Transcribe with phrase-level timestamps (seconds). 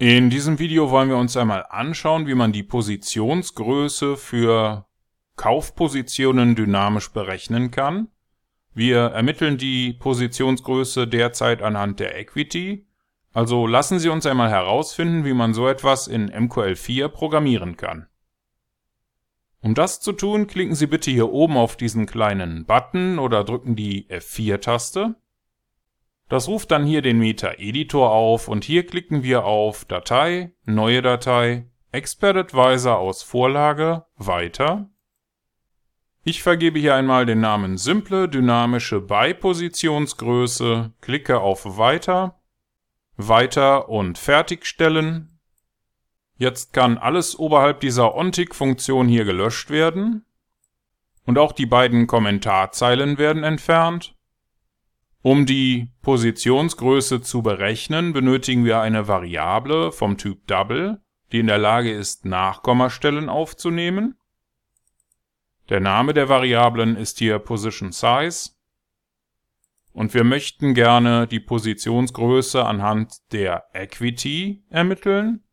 [0.00, 4.86] In diesem Video wollen wir uns einmal anschauen, wie man die Positionsgröße für
[5.36, 8.08] Kaufpositionen dynamisch berechnen kann.
[8.72, 12.86] Wir ermitteln die Positionsgröße derzeit anhand der Equity.
[13.34, 18.06] Also lassen Sie uns einmal herausfinden, wie man so etwas in MQL4 programmieren kann.
[19.60, 23.76] Um das zu tun, klicken Sie bitte hier oben auf diesen kleinen Button oder drücken
[23.76, 25.16] die F4-Taste.
[26.30, 31.66] Das ruft dann hier den Meta-Editor auf und hier klicken wir auf Datei, Neue Datei,
[31.90, 34.88] Expert Advisor aus Vorlage, Weiter.
[36.22, 42.40] Ich vergebe hier einmal den Namen Simple dynamische Beipositionsgröße, klicke auf Weiter,
[43.16, 45.40] Weiter und Fertigstellen.
[46.36, 50.24] Jetzt kann alles oberhalb dieser OnTick-Funktion hier gelöscht werden.
[51.26, 54.14] Und auch die beiden Kommentarzeilen werden entfernt.
[55.22, 61.58] Um die Positionsgröße zu berechnen, benötigen wir eine Variable vom Typ Double, die in der
[61.58, 64.16] Lage ist, Nachkommastellen aufzunehmen.
[65.68, 68.50] Der Name der Variablen ist hier Position Size.
[69.92, 75.44] Und wir möchten gerne die Positionsgröße anhand der Equity ermitteln.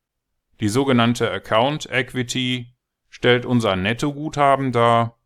[0.61, 2.73] Die sogenannte Account Equity
[3.09, 5.16] stellt unser Nettoguthaben dar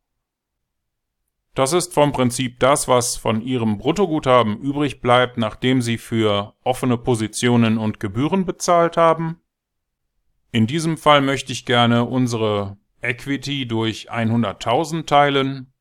[1.53, 6.97] das ist vom Prinzip das, was von Ihrem Bruttoguthaben übrig bleibt, nachdem Sie für offene
[6.97, 9.41] Positionen und Gebühren bezahlt haben.
[10.51, 15.73] In diesem Fall möchte ich gerne unsere Equity durch 100.000 teilen.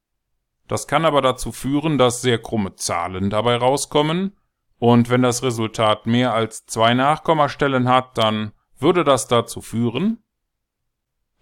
[0.67, 4.37] Das kann aber dazu führen, dass sehr krumme Zahlen dabei rauskommen.
[4.79, 10.23] Und wenn das Resultat mehr als zwei Nachkommastellen hat, dann würde das dazu führen,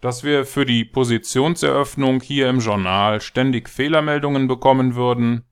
[0.01, 5.45] dass wir für die Positionseröffnung hier im Journal ständig Fehlermeldungen bekommen würden.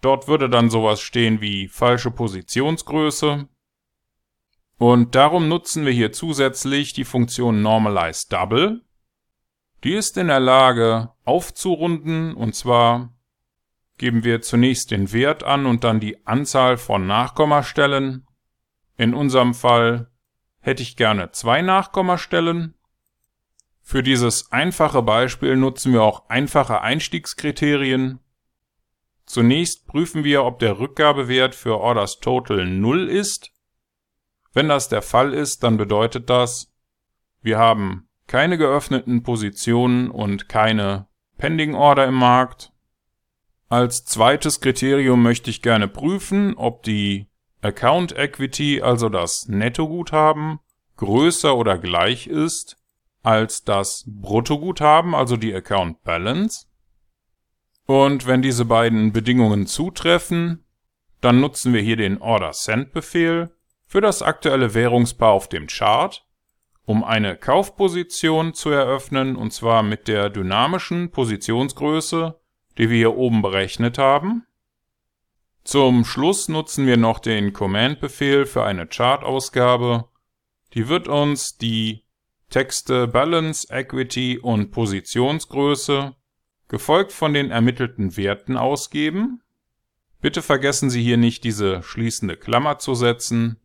[0.00, 3.48] Dort würde dann sowas stehen wie falsche Positionsgröße.
[4.78, 8.82] Und darum nutzen wir hier zusätzlich die Funktion Normalize Double.
[9.82, 13.12] Die ist in der Lage aufzurunden und zwar
[13.98, 18.24] geben wir zunächst den Wert an und dann die Anzahl von Nachkommastellen.
[18.96, 20.10] In unserem Fall
[20.60, 22.74] hätte ich gerne zwei Nachkommastellen.
[23.90, 28.20] Für dieses einfache Beispiel nutzen wir auch einfache Einstiegskriterien.
[29.24, 33.50] Zunächst prüfen wir, ob der Rückgabewert für Orders Total 0 ist.
[34.52, 36.70] Wenn das der Fall ist, dann bedeutet das,
[37.40, 41.06] wir haben keine geöffneten Positionen und keine
[41.38, 42.74] Pending Order im Markt.
[43.70, 47.30] Als zweites Kriterium möchte ich gerne prüfen, ob die
[47.62, 50.58] Account Equity, also das Nettoguthaben,
[50.98, 52.77] größer oder gleich ist
[53.28, 56.66] als das Bruttoguthaben, also die Account Balance.
[57.84, 60.64] Und wenn diese beiden Bedingungen zutreffen,
[61.20, 66.26] dann nutzen wir hier den Order Send Befehl für das aktuelle Währungspaar auf dem Chart,
[66.86, 72.40] um eine Kaufposition zu eröffnen, und zwar mit der dynamischen Positionsgröße,
[72.78, 74.46] die wir hier oben berechnet haben.
[75.64, 80.08] Zum Schluss nutzen wir noch den Command-Befehl für eine Chart-Ausgabe.
[80.72, 82.07] Die wird uns die
[82.50, 86.14] Texte Balance, Equity und Positionsgröße,
[86.68, 89.42] gefolgt von den ermittelten Werten ausgeben.
[90.20, 93.60] Bitte vergessen Sie hier nicht diese schließende Klammer zu setzen.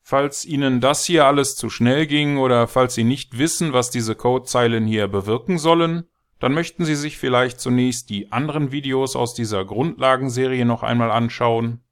[0.00, 4.14] Falls Ihnen das hier alles zu schnell ging oder falls Sie nicht wissen, was diese
[4.14, 6.04] Codezeilen hier bewirken sollen,
[6.38, 11.84] dann möchten Sie sich vielleicht zunächst die anderen Videos aus dieser Grundlagenserie noch einmal anschauen.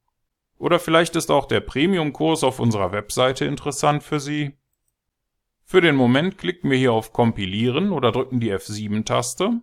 [0.59, 4.60] Oder vielleicht ist auch der Premium-Kurs auf unserer Webseite interessant für Sie.
[5.71, 9.61] Für den Moment klicken wir hier auf Kompilieren oder drücken die F7-Taste.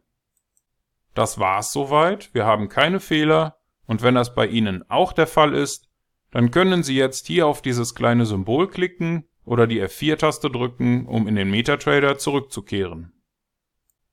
[1.13, 2.33] Das war's soweit.
[2.33, 3.57] Wir haben keine Fehler.
[3.87, 5.89] Und wenn das bei Ihnen auch der Fall ist,
[6.31, 11.27] dann können Sie jetzt hier auf dieses kleine Symbol klicken oder die F4-Taste drücken, um
[11.27, 13.11] in den MetaTrader zurückzukehren.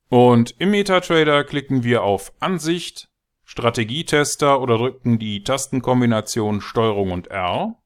[0.08, 3.08] Und im MetaTrader klicken wir auf Ansicht,
[3.44, 7.76] Strategietester oder drücken die Tastenkombination STRG und R.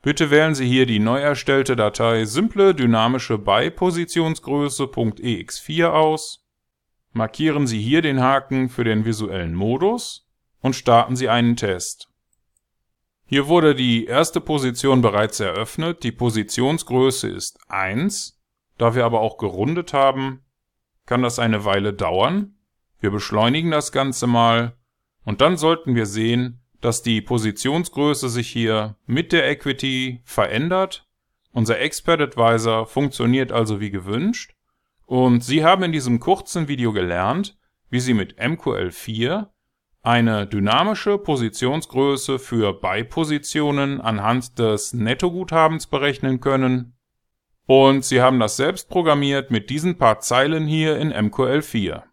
[0.00, 6.46] Bitte wählen Sie hier die neu erstellte Datei simple dynamische Beipositionsgröße.ex4 aus,
[7.12, 10.28] markieren Sie hier den Haken für den visuellen Modus
[10.60, 12.08] und starten Sie einen Test.
[13.26, 18.40] Hier wurde die erste Position bereits eröffnet, die Positionsgröße ist 1.
[18.78, 20.44] Da wir aber auch gerundet haben,
[21.04, 22.54] kann das eine Weile dauern.
[23.00, 24.76] Wir beschleunigen das Ganze mal
[25.24, 31.06] und dann sollten wir sehen, dass die Positionsgröße sich hier mit der Equity verändert.
[31.52, 34.54] Unser Expert Advisor funktioniert also wie gewünscht.
[35.06, 37.56] Und Sie haben in diesem kurzen Video gelernt,
[37.90, 39.48] wie Sie mit MQL4
[40.02, 46.96] eine dynamische Positionsgröße für Buy-Positionen anhand des Nettoguthabens berechnen können.
[47.66, 52.04] Und Sie haben das selbst programmiert mit diesen paar Zeilen hier in MQL4.